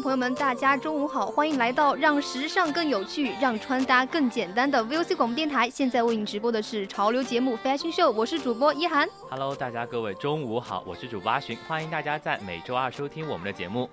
[0.00, 5.68] 朋友们，大家中午好，欢迎来到让时尚更有趣、让穿搭更简单的 VOC 广播电台。
[5.68, 9.08] 现在为你直播的是潮流节目 Fashion Show，我是主播一涵。
[9.30, 13.88] Hello，大家各位中午好，我是主播阿寻，欢迎大家在每周二收听我们的节目。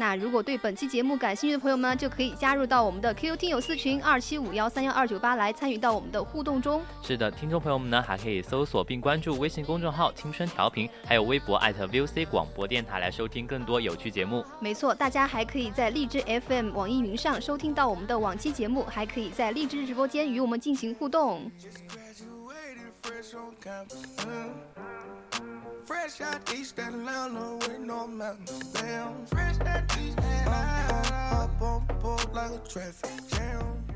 [0.00, 6.80] 那如果对本期节目感兴趣的朋友们，就可以加入到我们的 QQ 听友四群二七五幺三幺二九八来参与到我们的互动中。
[7.02, 14.42] 是的，听众朋友们呢，还可以搜索并关注微信公众号“青春调频”，还有微博艾特 VOC 广播电台来收听更多有趣节目。
[14.58, 21.52] 没错，大家还可以在荔枝 FM、网易云上收听到我们的往期节目，还可以在荔枝直播间与我们进行互动。
[23.02, 24.52] Fresh on campus, mm.
[25.84, 28.72] fresh out East Atlanta with no mountains.
[28.74, 29.26] Damn.
[29.26, 31.36] Fresh out East Atlanta.
[31.36, 33.89] Up on board like a traffic jam.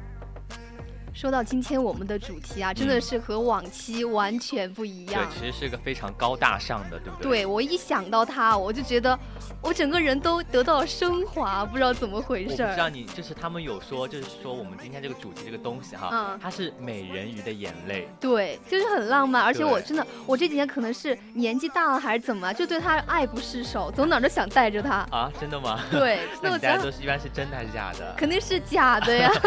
[1.15, 5.25] 说到今天我们的主题啊，真的是和往期完全不一样。
[5.25, 7.31] 对，其实是个非常高大上的，对不对？
[7.31, 9.17] 对，我一想到它，我就觉得
[9.63, 12.63] 我整个人都得到了升华，不知道怎么回事。
[12.63, 18.09] 我不知道你，就是他们有说，就是说我们今天这个主题这个东西哈，嗯，它是美人鱼的眼泪。
[18.19, 24.97] 对，就是很浪漫，而且我真的，我这几天可能是年纪大了还是怎么，就对他爱不释手，走哪都想带着他。
[25.13, 25.79] 啊，真的吗？
[25.93, 28.15] 对， 那我带的都是一般是真的还是假的？
[28.17, 29.31] 肯定是假的呀。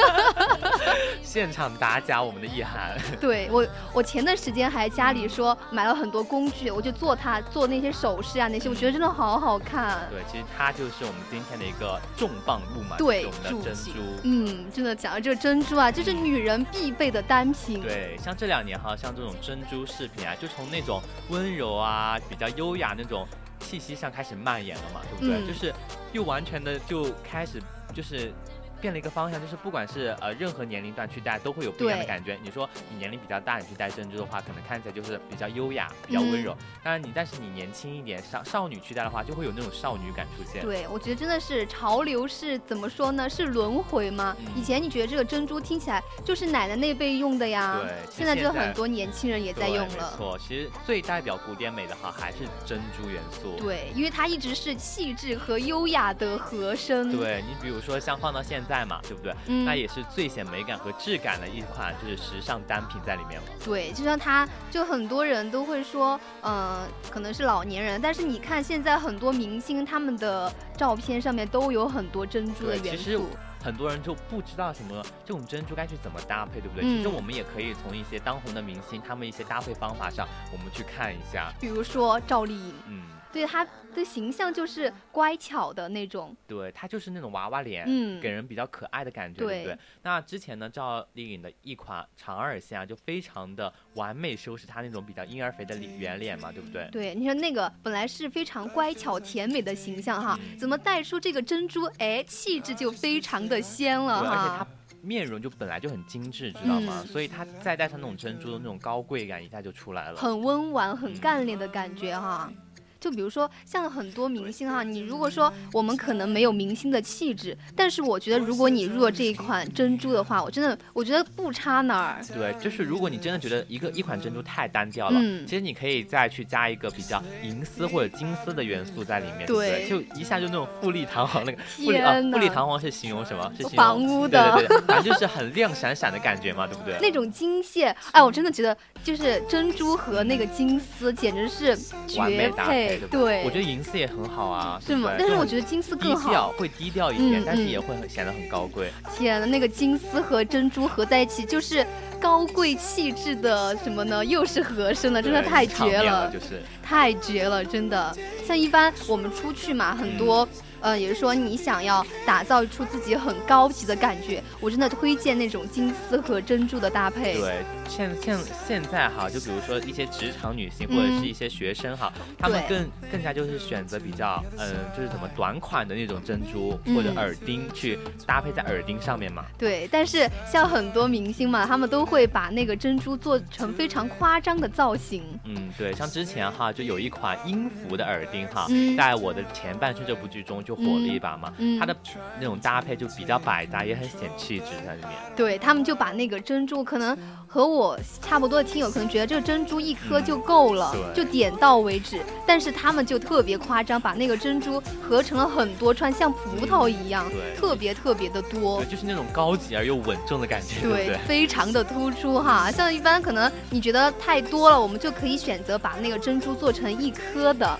[1.38, 2.98] 现场打假，我们的意涵。
[3.22, 10.00] 对我，我前段时间还家里说买了很多工具，我就做它，做那些首饰啊那些，我觉得真的好好看。
[10.10, 13.92] 对，其实它就是我们今天的一个重磅物嘛，对，我们的珍珠。
[14.24, 17.82] 嗯，真的讲到这个珍珠啊，就是女人必备的单品。
[17.82, 21.00] 对，像这两年哈，像这种珍珠饰品啊，就从那种
[21.30, 23.28] 温柔啊、比较优雅那种
[23.60, 25.48] 气息上开始蔓延了嘛，对不对？
[25.48, 25.72] 就是
[26.14, 27.62] 又完全的就开始
[27.94, 28.34] 就是。
[28.78, 32.38] 变了一个方向，就是不管是呃任何年龄段去戴都会有不一样的感觉。
[32.42, 36.56] 你说你年龄比较大，你去戴珍珠的话，可能看起来就是比较优雅、比较温柔。
[36.84, 40.62] 当然你，但是你年轻一点，少少女去戴的话，就会有那种少女感出现。
[40.64, 43.30] 对，我觉得真的是潮流是怎么说呢？
[43.30, 44.36] 是轮回吗？
[44.56, 50.12] 以前你觉得这个珍珠听起来就是奶奶那辈用的呀，对，现在就很多年轻人也在用了。
[50.12, 53.56] 没错，其实最代表古典美的哈还是珍珠元素。
[53.58, 57.12] 对，因为它一直是气质和优雅的和声。
[57.12, 59.34] 对你比如说像放到现在嘛，对不对？
[59.66, 63.48] 那也是最显美感和质感的一款，就是时尚单品在里面了。
[63.64, 73.04] 对，就像它，就很多人都会说，嗯，可能是老年人，但是你看现在很多明星他们的照片上面都有很多珍珠的元素。
[73.04, 73.20] 其实
[73.64, 76.84] 很多人就不知道什么这种珍珠该去怎么搭配，对不对？
[76.84, 81.52] 其实我们也可以从一些当红的明星他们一些搭配方法上，我们去看一下。
[81.60, 83.17] 比如说赵丽颖，嗯。
[83.32, 89.78] 对她的形象就是乖巧的那种，对她就是那种娃娃脸，嗯，给人比较可爱的感觉，对不对？
[90.04, 96.88] 那之前呢，赵丽颖的一款长耳线啊，就非常的完美修饰她那种比较婴儿肥的圆脸嘛，对不对？
[96.92, 104.30] 对，你说那个本来是非常乖巧甜美的形象哈，怎么带出这个珍珠，哎，气质就非常的仙了哈。
[104.30, 104.68] 而且她
[105.02, 107.04] 面容就本来就很精致，知道吗？
[107.08, 112.52] 所以她再戴上那种珍珠的那种高贵感，一下就出来了，很温婉、很干练的感觉哈。
[113.00, 122.22] 就比如说像很多明星哈，你如果说我们可能没有明星的气质，但是我觉得如果你入了这一款珍珠的话，我真的我觉得不差哪儿。
[122.34, 131.62] 对，就是如果你真的觉得一个一款珍珠太单调了，其实你可以再去加一个比较银丝或者金丝的元素在里面，对，就一下就那种富丽堂皇那个。
[131.68, 133.52] 富丽啊，富丽堂皇是形容什么？
[133.56, 136.98] 是形容房屋的，对对对，反正就是很亮闪闪的感觉嘛，对不对？
[137.02, 141.78] 那种金线，哎，我真的觉得就是珍珠和那个金丝简直是
[142.08, 142.87] 绝配。
[143.10, 145.12] 对，我觉得银丝也很好啊，是吗？
[145.18, 148.92] 但是我觉得金丝更好，会低调一点，但是也会显得很高贵。
[149.16, 151.86] 天呐，那个金丝和珍珠合在一起，就是
[152.20, 154.24] 高贵气质的什么呢？
[154.24, 158.16] 又是和声的，真的太绝了，就是太绝了，真的。
[158.46, 160.48] 像一般我们出去嘛，很多
[160.82, 167.40] 呃，也是说你想要打造出自己很高级的感觉，我真的推荐那种金丝和珍珠的搭配。
[167.40, 168.38] 对，现现
[168.68, 179.46] 现在哈，就比如说一些职场女性或者是一些学生哈，他们更更加就是选择比较嗯，就是怎么短款的那种珍珠或者耳钉去搭配在耳钉上面嘛。
[179.58, 185.24] 对，但是像很多明星嘛，他们都会把那个珍珠做成非常夸张的造型。
[185.46, 191.96] 嗯，对，像之前哈就有一款音符的耳钉哈，在我的前半生这部剧中就火了一把嘛，它的
[192.40, 195.12] 那种搭配就比较百搭，也很显气质在里面。
[195.34, 197.18] 对他们就把那个珍珠，可能
[197.48, 207.26] 和我差不多的听友可能觉得这个珍珠一颗就够了，就点到为止，但是他们就特别夸张，把那个珍珠合成了很多串，像葡萄一样，
[207.56, 211.18] 特别特别的多，就是那种高级而又稳重的感觉，对对？
[211.26, 217.80] 非常的突出哈，像一般可能你觉得太多了，我们就可以选择把那个珍珠做成一颗的。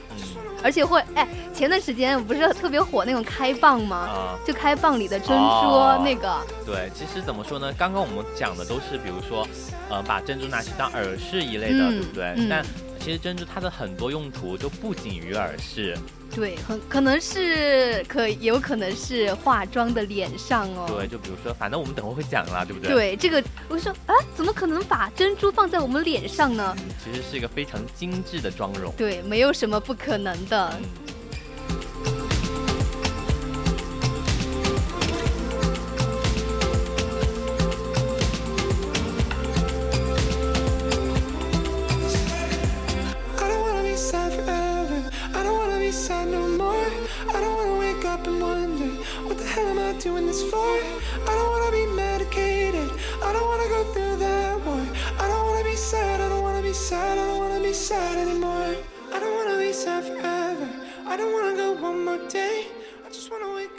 [0.64, 3.98] 而且会哎，前段时间不是特别火那种开蚌吗？
[3.98, 6.36] 啊，就开蚌里的珍珠那个。
[6.66, 7.72] 对，其实怎么说呢？
[7.78, 9.48] 刚刚我们讲的都是，比如说，
[9.90, 12.36] 呃，把珍珠拿去当耳饰一类的，对不对？
[12.50, 12.64] 但
[13.08, 15.98] 其实珍珠它的很多用途就不仅于耳饰。
[16.36, 20.86] 对，很可能是可，有可能是化妆的脸上哦。
[20.90, 22.92] 对，就比如说，反正我们等会会讲啦，对不对？
[22.92, 26.76] 对，这个我说啊，怎么可能把珍珠放在我们脸上呢？
[27.02, 28.94] 其实是一个非常精致的妆容。
[28.98, 30.78] 对，没有什么不可能的。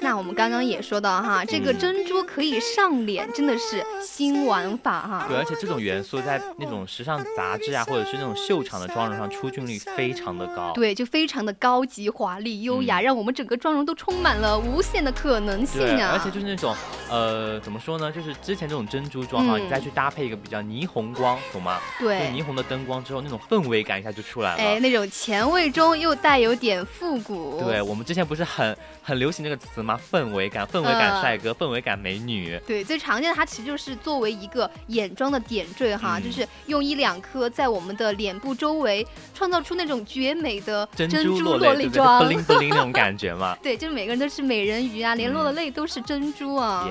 [0.01, 5.27] 那我们刚刚也说到哈，这个珍珠可以上脸，真的是新玩法哈。
[5.29, 10.73] 对，而且这种元素在那种时尚杂志啊，或者是那种秀场的妆容上出镜率非常的高。
[10.75, 16.13] 对，就非常的高级、华丽、优雅，让我们整个妆容都充满了无限的可能性啊。
[16.13, 16.75] 而且就是那种
[17.11, 18.11] 呃，怎么说呢？
[18.13, 21.79] 就是之前这种珍珠妆哈，你再去搭配一个比较霓虹光，懂吗？
[21.99, 24.63] 对，霓虹的灯光之后，那种氛围感一下就出来了。
[24.63, 27.61] 哎，那种前卫中又带有点复古。
[27.65, 29.88] 对，我们之前不是很很流行这个词吗？
[29.97, 32.61] 氛围感，氛围感，帅哥，氛围感，美女。
[32.67, 43.57] 对，最常见的它其实就是作为一个眼妆的点缀哈，就是用一两颗在我们的脸部周围，创造出那种绝美的珍珠落泪妆，不灵不灵那种感觉嘛。
[43.63, 46.89] 对，就是每个人都是美人鱼啊，连落了泪都是珍珠啊。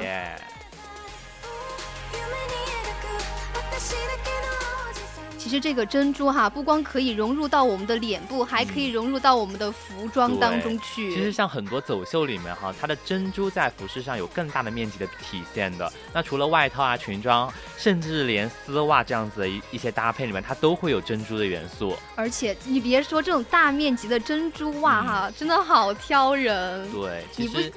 [5.47, 11.15] 其实这个珍珠哈，不光可以融入到我们的脸部，还可以融入到我们的服装当中去。
[11.15, 15.89] 其实像很多走秀里面哈，它的珍珠在服饰上有更大的面积的体现的。
[16.13, 21.95] 那除了外套啊、裙装，甚至连丝袜这样子的一一些搭配里面，它都会有珍珠的元素。
[22.15, 26.91] 而且你别说这种大面积的珍珠袜哈，真的好挑人。
[26.91, 27.71] 对，其实。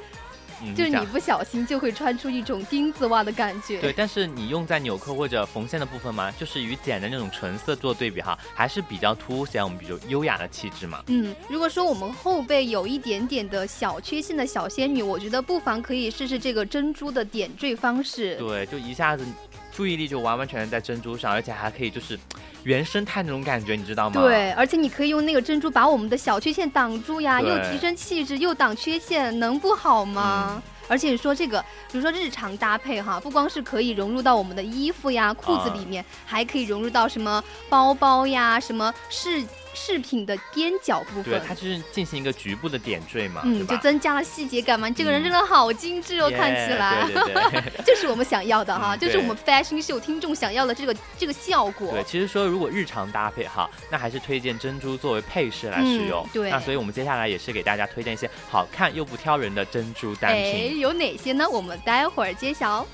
[0.77, 3.81] 就是你不小心就会穿出一种钉子袜的感觉。
[3.81, 11.03] 对，但是你用在纽扣或者缝线的部分嘛，就是与简的那种纯色做对比哈，还是比较凸显我们比较优雅的气质嘛。
[11.07, 18.37] 嗯，如果说我们后背有一点点的小缺陷的小仙女，我觉得不妨可以试试这个珍珠的点缀方式。
[18.37, 19.25] 对，就一下子
[19.73, 22.19] 注意力就完完全全在珍珠上，而且还可以就是。
[22.63, 24.21] 原生态那种感觉，你知道吗？
[24.21, 30.63] 对，而且你可以用那个珍珠把我们的小缺陷挡住呀，又提升气质，又挡缺陷，能不好吗？
[30.87, 31.59] 而且说这个，
[31.91, 39.43] 比如说日常搭配哈，不光是可以融入到我们的衣服呀、裤子里面，还可以融入到什么包包呀、什么饰。
[39.75, 44.89] 饰品的边角部分，对，它就是进行一个局部的点缀嘛，嗯，就增加了细节感嘛。
[44.89, 51.93] 你这个人真的好精致哦，看起来，对对对， 这是我们想要的哈，就是我们 fashion show 听众想要的这个这个效果。
[51.93, 56.27] 对，其实说如果日常搭配哈，那还是推荐珍珠作为配饰来使用。
[56.33, 60.43] 对，那所以我们接下来也是给大家推荐一些好看又不挑人的珍珠单品。
[60.43, 61.49] 哎，有哪些呢？
[61.49, 62.87] 我们待会儿揭晓。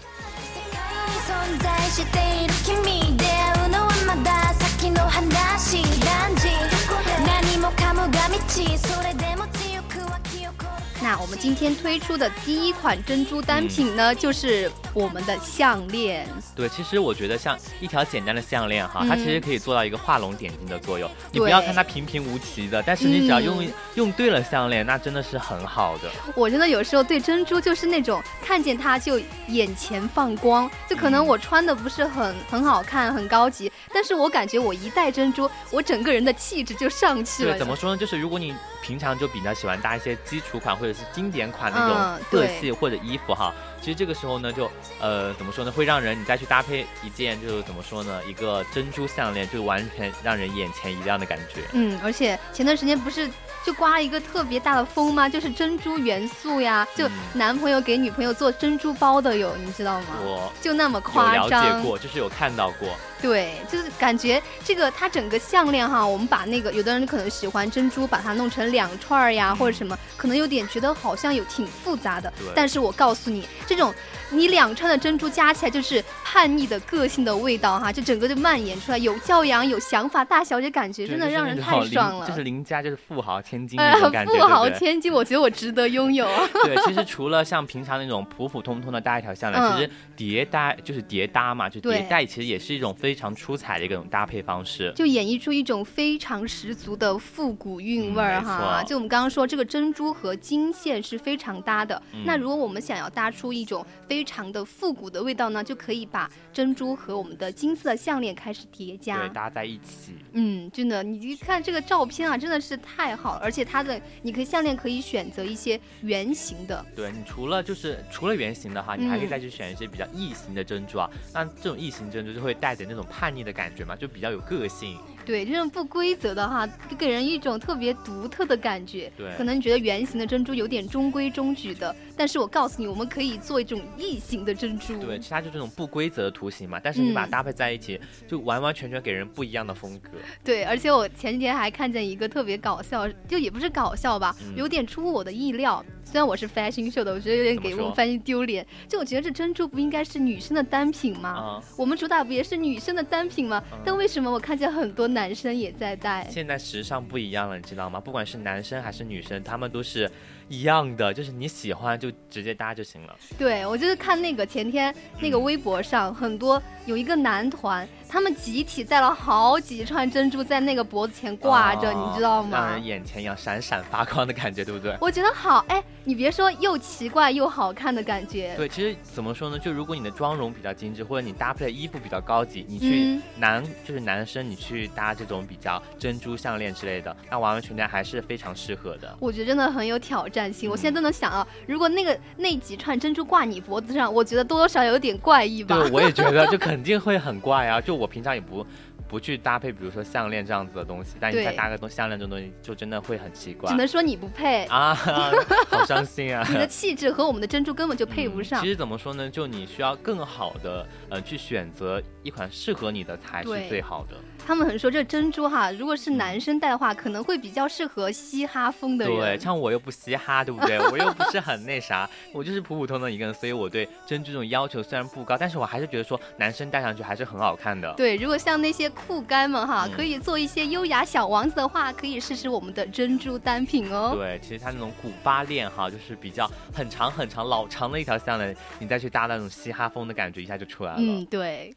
[11.02, 16.26] 那我们今天推出的第一款珍珠单品呢，就是我们的项链。
[16.54, 21.10] 对，其实我觉得像一条简单的项链哈，它其实可以做到一个画龙点睛的作用。
[21.30, 23.62] 你不要看它平平无奇的，但是你只要用
[23.96, 26.10] 用对了项链，那真的是很好的。
[26.34, 37.52] 我真的有时候对珍珠就是那种看见它就眼前放光，就可能我穿的不是很很好看、很高级，但是我感觉我一戴珍珠，我整个人的气质就上去了。
[37.52, 37.96] 对，怎么说呢？
[37.98, 38.54] 就是如果你。
[38.82, 43.52] 平常就比较喜欢搭一些基础款或者是经典款那种色系或者衣服哈。
[43.80, 51.62] 其实这个时候呢，就呃怎么说呢，会让人你再去搭配一件，就是怎么说呢，一个珍珠项链，就完全让人眼前一亮的感觉。
[51.72, 53.30] 嗯，而且前段时间不是。
[53.64, 55.28] 就刮了一个特别大的风吗？
[55.28, 60.06] 就是珍珠元素呀，就男朋友给女朋友做珍珠包的有，你知道吗？
[60.20, 61.50] 我就那么夸张。
[61.50, 62.88] 了解过，就是有看到过。
[63.20, 72.32] 对，就是感觉这个它整个项链哈，我们把那个有的人可能喜欢珍珠，把它弄成两串儿呀，或者什么，可能有点觉得好像有挺复杂的。
[72.54, 73.92] 但是我告诉你，这种。
[74.30, 82.26] 你两串的珍珠加起来就是叛逆的个性的味道哈，就整个就蔓延出来，有教养、有想法，大小姐感觉真的让人太爽了。
[82.26, 86.26] 就是邻家就是富豪千金那种感觉，富豪千金，我觉得我值得拥有。
[86.64, 98.82] 对，其实除了像平常那种普普通通的搭一条项链，其实叠搭就是叠搭嘛，就叠戴，其实也是一种非常出彩的一种搭配方式，就演绎出一种非常十足的复古韵味儿哈。
[98.86, 110.14] 就我们刚刚说这个珍珠和金线是非常搭的，那如果我们想要搭出一种非非常的复古的味道呢，就可以把珍珠和我们的金色项链开始叠加，对搭在一起。
[110.32, 116.82] 嗯，真的，你一看这个照片啊，真的是太好了，而且它的，你可以项链可以选择一些圆形的。
[116.94, 121.10] 对你除了就是除了圆形的哈，你还可以再去选一些比较异形的珍珠啊。
[121.34, 124.96] 那这种异形珍珠就会带着那种叛逆的感觉嘛，就比较有个性。
[125.26, 129.12] 对，这种不规则的哈，就给人一种特别独特的感觉。
[129.14, 134.98] 对，可能你觉得圆形的珍珠有点中规中矩的，但是我告诉你，我们可以做一种异形的珍珠。
[134.98, 140.10] 对，其他就这种不规则的图形嘛，但是你把它搭配在一起，就完完全全给人不一样的风格。
[140.42, 145.84] 对，而且我前几天还看见一个特别搞笑，就也不是搞笑吧，有点出乎我的意料。
[146.04, 148.64] 虽然我是 fashion show 的，我觉得有点给我们 fashion 丢脸。
[148.88, 151.60] 就我觉得这珍珠不应该是女生的单品吗？
[151.76, 153.62] 我们主打不也是女生的单品吗？
[153.84, 156.26] 但为什么我看见很多男生也在戴？
[156.30, 158.00] 现在时尚不一样了，你知道吗？
[158.00, 160.10] 不管是男生还是女生，他们都是。
[160.48, 163.16] 一样的，就是你喜欢就直接搭就行了。
[163.36, 172.58] 对，我就是看那个前天那个微博上很多有一个男团，他们集体戴了好几串珍珠在那个脖子前挂着，你知道吗？
[172.58, 174.96] 让人眼前一样闪闪发光的感觉，对不对？
[175.00, 178.54] 我觉得好，哎，你别说，又奇怪又好看的感觉。
[178.56, 179.58] 对，其实怎么说呢？
[179.58, 189.16] 就如果你的妆容比较精致，或者你搭配的衣服比较高级，你去男就是男生，你去搭这种比较珍珠项链之类的，那完完全全还是非常适合的。
[189.18, 190.36] 我觉得真的很有挑战。
[190.36, 195.74] 崭新，我现在都能想到，如果那个那几串珍珠挂你脖子上，我觉得多多少有点怪异吧。
[195.74, 197.80] 对，我也觉得，就肯定会很怪啊。
[197.80, 198.64] 就我平常也不
[199.08, 203.70] 不去搭配，比如说项链这样子的东西，但你再搭个东项链这种东西，就真的会很奇怪。
[203.70, 204.94] 只能说你不配啊，
[205.70, 206.44] 好伤心啊！
[206.48, 208.60] 你的气质和我们的珍珠根本就配不上。
[208.60, 209.30] 其实怎么说呢？
[209.30, 214.16] 就你需要更好的呃去选择一款适合你的才是最好的。
[214.46, 219.16] 他们很说这珍珠哈，如果是男生戴的话，可能会比较适合嘻哈风的人。
[219.16, 220.78] 对，像我又不嘻哈，对不对？
[220.90, 227.92] 我又不是很那啥，我就是普普通通一个人，所以我对珍珠这种要求虽然不高，但是我还是觉得说男生戴上去还是很好看的。
[227.94, 234.14] 对，如果像那些酷干们哈，可以做一些优雅小王子的话，可以试试我们的珍珠单品哦。
[234.16, 240.96] 对，其实它那种古巴链哈，就是比较很长很长老长的一条项链，你再去搭那种嘻哈风的感觉，一下就出来了。
[240.98, 241.72] 嗯，对。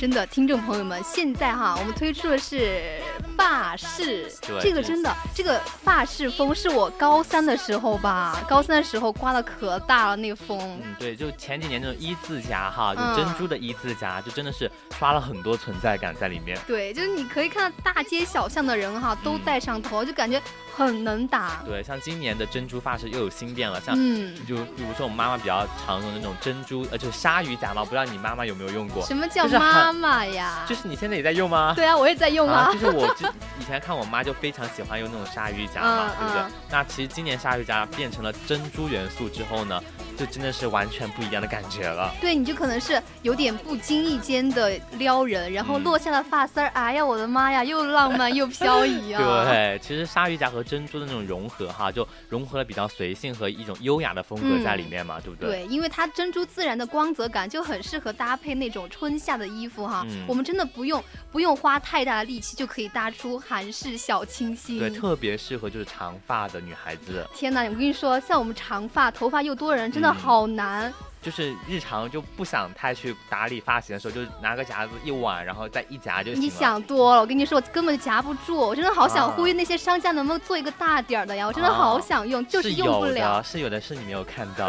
[0.00, 3.02] 真的，听众朋友们，现在哈，我们推出的是
[3.36, 10.58] 发饰，这个真的，这个发饰风是我高三的时候吧，高三的时候刮的可大了，那个风。
[10.82, 16.58] 嗯，对，就前几年那种一字夹哈，就珍珠的一字夹，就真的是刷了很多存在感在里面。
[16.66, 20.40] 对，就是你可以看到大街小巷的人哈，都戴上头，就感觉。
[20.72, 29.04] 很能打，对，像今年的珍珠发饰又有新变了，像，嗯，就比如说我们妈妈比较常用的那种珍珠，呃，就是鲨鱼夹嘛，不知道你妈妈有没有用过？
[29.04, 30.64] 什么叫妈妈呀？
[30.66, 31.74] 就是你现在也在用吗？
[31.76, 32.70] 对啊，我也在用啊。
[32.72, 36.42] 就是我就以前看我妈就非常喜欢用那种鲨鱼夹嘛，对不对？
[36.70, 39.82] 那其实今年鲨鱼夹变成了珍珠元素之后呢？
[40.20, 42.14] 就真的是完全不一样的感觉了。
[42.20, 49.44] 对，你就可能是有点不经意间的撩人，然后落下了发丝儿，哎呀，我的妈呀，又浪漫又飘逸啊！
[49.48, 55.64] 对，其实鲨鱼夹和珍珠的那种融合哈，就融合了比较随性和一种优雅的风格在里面嘛，对不对？
[55.64, 60.06] 对，因为它珍珠自然的光泽感就很适合搭配那种春夏的衣服哈。
[60.28, 64.78] 我们真的不用不用花太大的力气就可以搭出韩式小清新。
[64.78, 67.26] 对，特别适合就是长发的女孩子。
[67.34, 70.09] 天哪，我跟你说，像我们长发头发又多人，真的。
[70.12, 76.40] 好难，就是日常就不想太去打理发型的时候，就拿个夹子一挽，然后再一夹就行了。
[76.40, 78.56] 你想多了，我跟你说，我根本夹不住。
[78.56, 81.46] 我真的好想呼吁那些商家能不能做一个大点儿的呀？
[81.46, 83.42] 我真的好想用，就是用不了。
[83.42, 84.66] 是有的，是你没有看到。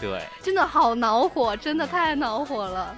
[0.00, 2.94] 对， 真的好恼火，真的太恼火了。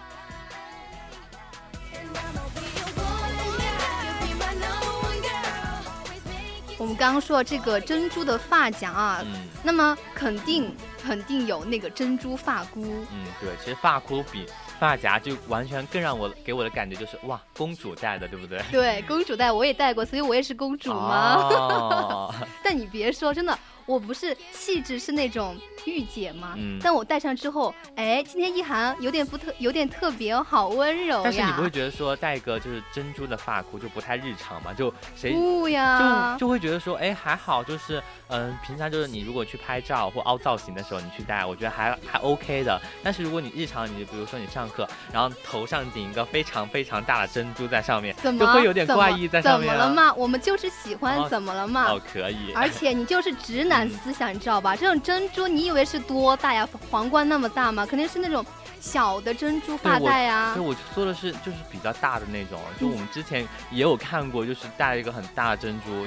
[6.83, 9.25] 我们刚刚说这个珍珠的发夹啊，
[9.62, 12.83] 那么肯定肯定有那个珍珠发箍。
[13.12, 14.47] 嗯，对，其实发箍比
[14.81, 18.61] 发夹就完全更让我给我的感觉就是哇，公主戴的，对不对？
[18.73, 22.35] 对，公主戴我也戴过，所以我也是公主嘛。
[22.65, 23.57] 但你别说，真的。
[23.87, 26.55] 我不是气质是那种御姐吗？
[26.57, 31.21] 嗯，但我戴上之后，哎，今天一涵有点不特，有点特别，好温柔呀。
[31.25, 34.73] 但是你不会觉得说戴个就是珍珠的发箍就不太日常吗？
[34.73, 36.35] 就谁不呀？
[36.35, 42.81] 就就会觉得说，哎，还好，就是嗯，平常就是你如果去拍照或凹造型的时候，你去戴，我觉得还还 OK 的。
[43.03, 49.69] 但是如果你日常，你比如说你上课，然后头上顶一个非常非常大的珍珠在上面，怎么会有点怪异在上面？
[49.69, 50.15] 怎么了嘛？
[50.15, 51.91] 我们就是喜欢，怎么了嘛？
[51.91, 52.53] 哦，可以。
[52.55, 53.72] 而且你就是直男。
[53.88, 54.76] 思想你知道吧？
[54.76, 56.69] 这种珍珠你以为是多大呀？
[56.91, 57.87] 皇冠那么大吗？
[57.87, 58.45] 肯定是那种
[58.81, 60.52] 小的珍珠发带呀。
[60.55, 62.61] 对，我说的是就是比较大的那种。
[62.81, 66.07] 就我们之前也有看过，就是戴了一个很大的珍珠，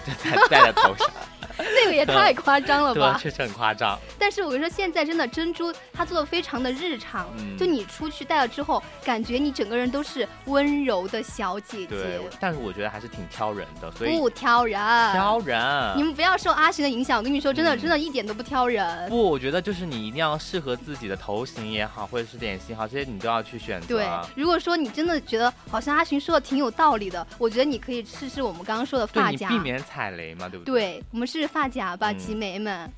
[0.49, 1.09] 戴在头上。
[1.83, 3.17] 那个也太夸张了吧！
[3.21, 3.97] 确实很夸张。
[4.19, 11.87] 但是我跟你说，现在真的珍珠它做的非常的日常，就你出去戴了之后，感觉你整个人都是温柔的小姐姐。
[11.87, 14.75] 对，但是我觉得还是挺挑人的，所以不挑人。
[14.75, 17.17] 挑人，你们不要受阿寻的影响。
[17.17, 19.09] 我跟你说，真的真的一点都不挑人。
[19.09, 23.87] 不，我觉得就是你一定要适合自己的头型也好，或者是脸型好，这些你都要去选择。
[23.87, 30.73] 对，如果说你真的觉得好像阿寻说的挺有道理的，我觉得你可以试试我们刚刚说的发夹，避免踩雷嘛，对不对？
[30.73, 31.95] 对，我们是发夹。
[31.95, 32.91] 吧，集美们。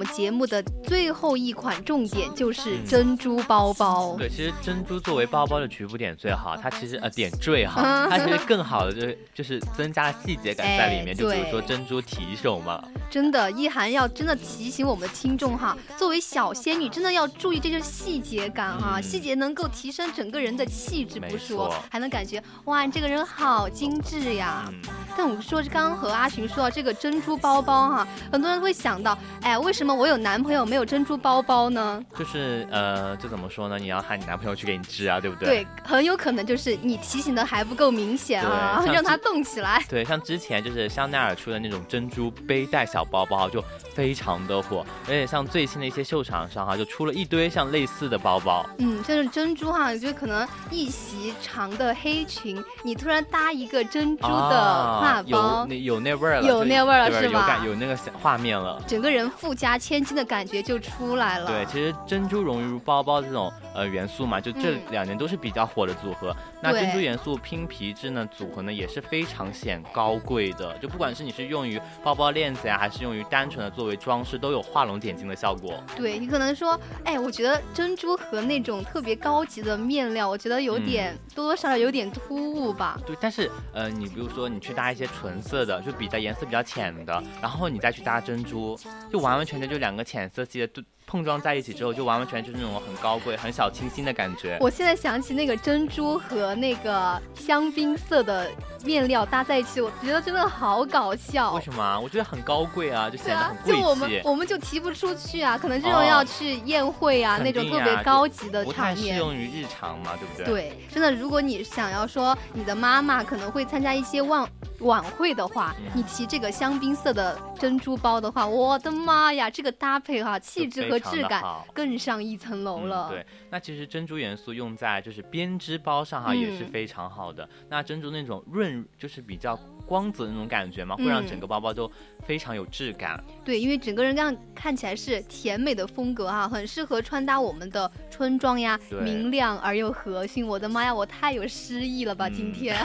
[0.00, 0.64] 我们节目的
[1.10, 4.14] 最后一款重点就是珍珠包包。
[4.16, 11.12] 对，其实珍珠作为包包的局部点最好，它其实呃点缀哈，它其实更好的就是就是增加细节感在里面。
[11.12, 12.80] 就比如说珍珠提手嘛。
[13.10, 24.72] 真的，意涵要真的提醒我们的听众哈，作为小仙女，真的要注意这些细节感哈，细节能够提升整个人的气质不说，还能感觉哇，你这个人好精致呀。
[25.16, 32.02] 但我说刚刚和阿寻说到这个珍珠包包哈，很多人会想到，哎，为什么我有男朋友没有珍珠包包呢？
[32.18, 33.78] 就是呃，这怎么说呢？
[33.78, 35.48] 你要喊你男朋友去给你织啊，对不对？
[35.48, 39.82] 对，很有可能就是你提醒的还不够明显啊，让他动起来。
[39.88, 43.62] 对，像之前就是香奈儿出的那种珍珠背带小包包就
[43.94, 48.64] 非常的火，而且像最新的一些秀场上哈，就出了一堆像类似的包包。
[48.78, 55.24] 嗯，像是珍珠哈，就可能一袭长的黑裙，你突然搭一个珍珠的。
[55.26, 57.40] 有那有那味儿了，有那味儿了是吧？
[57.40, 61.46] 有感有那个画面了，整个人富家千金的感觉就出来了。
[61.46, 66.34] 对，其实珍珠融入包包这种呃元素嘛，就这两年都是比较火的组合。
[66.62, 75.82] 那珍珠元素拼皮质呢组合呢也是非常显高贵的，就不管是你是用于包包链子呀，还是用于单纯的作为装饰，都有画龙点睛的效果。
[75.96, 82.98] 对你可能说，哎，我觉得珍珠和那种特别高级的面料，我觉得有点多多少少有点突兀吧。
[83.06, 88.78] 对，但是呃，你比如说你去搭一些纯色的，就比较颜色比较浅的，然后你再去搭珍珠，
[89.10, 90.79] 就完完全全就两个浅色系的都。
[91.10, 94.56] 碰撞在一起之后，就完完全全就是那种很高贵、很小清新的感觉。
[94.60, 98.48] 我现在想起那个珍珠和那个香槟色的
[98.84, 101.52] 面料搭在一起，我觉得真的好搞笑。
[101.54, 101.98] 为什么？
[101.98, 103.80] 我觉得很高贵啊，就显得很贵气。
[103.80, 110.44] 就我们我们就提不出去啊，可能这种要去宴会啊那种特别高级的场面，不太适用于日常嘛，对不对？
[110.44, 123.08] 对，真的，如果你想要说你的妈妈可能会参加一些晚晚会的话，你提这个香槟色的珍珠包的话，我的妈呀，这个搭配哈，气质和质感更上一层楼了。
[123.08, 127.48] 对，那其实珍珠元素用在就是编织包上哈也是非常好的。
[127.68, 129.58] 那珍珠那种润就是比较。
[129.86, 131.90] 光泽的那种感觉嘛，会让整个包包都
[132.24, 133.20] 非常有质感。
[133.44, 140.46] 对，因为整个人这样看起来是甜美的风格哈，很适合穿搭我们的春装呀，明亮而又和煦。
[140.46, 142.30] 我的妈呀，我太有诗意了吧！
[142.30, 142.76] 今 天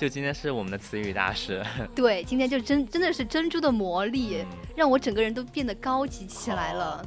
[0.00, 1.64] 就今天是我们的词语大师。
[1.94, 4.44] 对，今天就真真的是珍珠的魔力，
[4.74, 7.06] 让我整个人都变得高级起来了。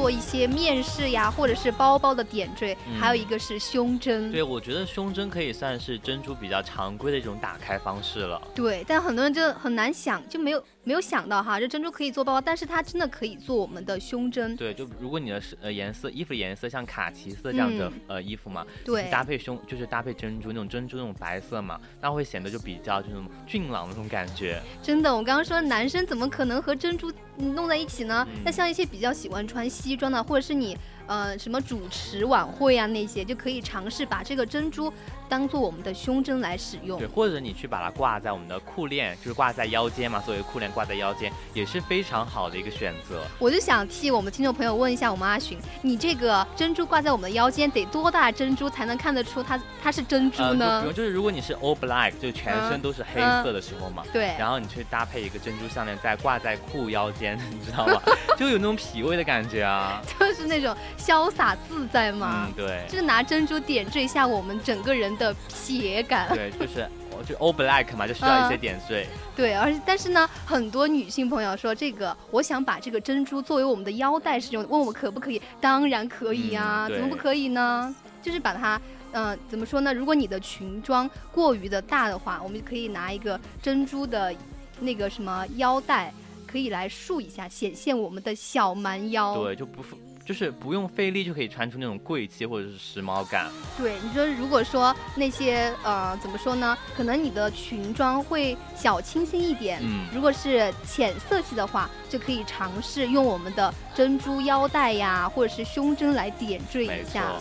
[0.00, 4.32] 做一些面饰呀，或者是包包的点缀，还有一个是胸针。
[4.32, 8.40] 对，我觉得胸针可以算是珍珠比较常规的一种打开方式了。
[8.54, 10.64] 对，但很多人就很难想，就没有。
[10.82, 14.56] 没有想到哈，这珍珠可以做包包，但是它真的可以做我们的胸针。
[14.56, 24.60] 对，就如果你的是呃颜色衣服的颜色像卡其色这样的呃衣服嘛，对，搭配胸就是搭配珍珠那种珍珠那种白色嘛，那会显得就比较这种俊朗的那种感觉。
[24.82, 28.26] 真的，我刚刚说男生怎么可能和珍珠弄在一起呢？
[28.42, 30.76] 那像一些比较喜欢穿西装的，或者是你。
[31.10, 34.92] 呃，什么主持晚会啊那些，就可以尝试把这个珍珠
[35.28, 37.00] 当做我们的胸针来使用。
[37.00, 43.24] 对，或者你去把它挂在我们的裤链，就是挂在腰间嘛，作为裤链挂在腰间，也是非常好的一个选择。
[43.40, 50.82] 我就想替我们听众朋友问一下，我们阿寻，你这个珍珠挂在我们的腰间，得多大珍珠才能看得出它它是珍珠呢？
[50.84, 58.00] 呃，就是如果你是 all black，就全身都是黑色的时候嘛，对，然后你去搭配一个珍珠项链，再挂在裤腰间， 你知道吗？
[58.38, 60.72] 就有那种 痞味的感觉啊，就是那种。
[61.00, 62.46] 潇洒自在嘛？
[62.46, 66.28] 嗯，对，就是拿珍珠点缀一下我们整个人的撇感。
[66.28, 66.88] 对，就是
[67.26, 69.06] 就 all black 嘛，就需要一些点缀。
[69.34, 75.40] 对，而且但是呢，很多女性朋友说这个，我想把这个珍珠作为我们的腰带使用，问我可不可以？
[75.60, 77.94] 当然可以啊，怎么不可以呢？
[78.22, 78.80] 就是把它，
[79.12, 79.92] 嗯，怎么说呢？
[79.92, 84.34] 如果你的裙装过于的大的话，我们可以拿一个珍珠的
[84.80, 86.12] 那个什么腰带，
[86.46, 89.36] 可以来束一下，显现我们的小蛮腰。
[89.42, 89.82] 对，就不。
[90.30, 93.50] 就是不用费力就可以穿出那种贵气或者是时髦感。
[93.76, 96.78] 对，你说如果说那些呃怎么说呢？
[96.96, 99.80] 可能你的裙装会小清新一点。
[99.82, 100.06] 嗯。
[100.14, 107.32] 如果是浅色系的话，就可以尝试用我们的珍珠腰带呀，或者是胸针来点缀一下。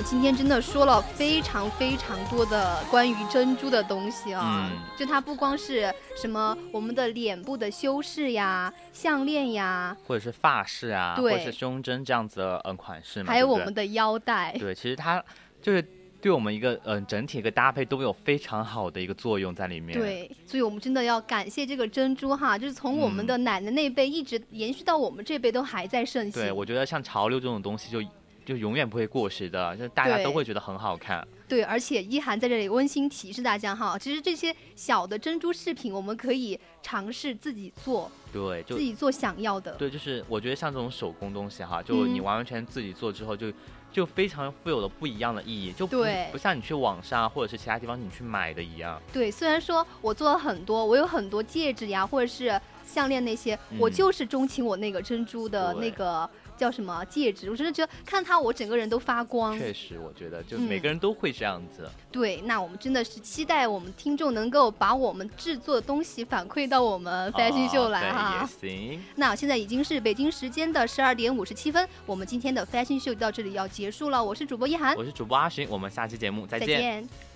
[0.00, 14.56] 们今天真的说了非常非常多的关于珍珠的东西啊，就它不光是什么我们的脸部的修饰呀、项链呀，或者是发饰啊，或者是胸针这样子的嗯款式嘛，还有我们的腰带。
[14.58, 15.22] 对，其实它
[15.60, 15.86] 就是
[16.18, 19.98] 对我们一个嗯整体一个搭配都有非常好的一个作用在里面。
[19.98, 26.40] 对，所以我们真的要感谢这个珍珠哈，就是从我们的奶奶那辈一直延续到我们这辈都还在盛行。
[26.40, 28.02] 对，我觉得像潮流这种东西就。
[28.50, 31.24] 就永远不会过时的，就是大家都会觉得很好看。
[31.48, 38.10] 对，而且一涵在这里温馨提示大家哈，其实这些小的珍珠饰品，我们可以尝试自己做。
[38.32, 39.70] 对，就自己做想要的。
[39.74, 43.52] 对，就是我觉得像这种手工东西哈，就你完完全自己做之后，就
[43.92, 49.00] 就非常富有了不一样的意义，就不不像你去网上或者是其他地方你去买的一样。
[49.12, 56.28] 对，虽然说我做了很多，我有很多戒指呀，或者是项链那些，我就是钟情我那个珍珠的那个。
[56.60, 57.50] 叫什么戒指？
[57.50, 59.58] 我真的觉得看他，我整个人都发光。
[59.58, 61.88] 确实，我觉得就每个人都会这样子。
[62.12, 68.46] 对，那我们真的是期待我们听众能够把我们制作的东西反馈到我们 fashion show 来哈。
[68.62, 69.02] 也行。
[69.16, 74.22] 那现在已经是北京时间的十二点五十七分，我们今天的 fashion show 到这里要结束了。
[74.22, 77.29] 我是主播一涵，我是主播阿寻，我们下期节目再见。